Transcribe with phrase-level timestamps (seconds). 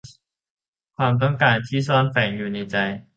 [0.97, 2.75] ความต้องการที่ซ่อนแฝงอยู่ในใจ